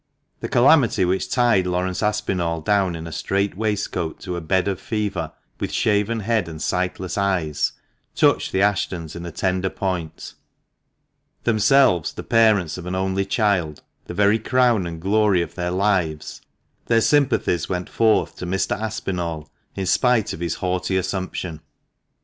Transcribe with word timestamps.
The 0.39 0.49
calamity 0.49 1.05
which 1.05 1.29
tied 1.29 1.67
Laurence 1.67 2.01
Aspinall 2.01 2.61
down 2.61 2.95
in 2.95 3.05
a 3.05 3.11
strait 3.11 3.55
waistcoat 3.55 4.19
to 4.21 4.35
a 4.35 4.41
bed 4.41 4.67
of 4.67 4.81
fever, 4.81 5.31
with 5.59 5.71
shaven 5.71 6.21
head 6.21 6.47
and 6.49 6.59
sightless 6.59 7.19
eyes, 7.19 7.73
touched 8.15 8.51
the 8.51 8.63
Ashtons 8.63 9.15
in 9.15 9.23
a 9.27 9.31
tender 9.31 9.69
point. 9.69 10.33
Themselves 11.43 12.13
the 12.13 12.23
parents 12.23 12.79
of 12.79 12.87
an 12.87 12.95
only 12.95 13.25
child, 13.25 13.83
the 14.07 14.15
very 14.15 14.39
crown 14.39 14.87
and 14.87 14.99
glory 14.99 15.43
of 15.43 15.53
their 15.53 15.69
lives, 15.69 16.41
their 16.87 16.99
sympathies 16.99 17.69
went 17.69 17.87
forth 17.87 18.35
to 18.37 18.47
Mr. 18.47 18.75
Aspinall 18.75 19.51
in 19.75 19.85
spite 19.85 20.33
of 20.33 20.39
his 20.39 20.55
haughty 20.55 20.97
assumption. 20.97 21.61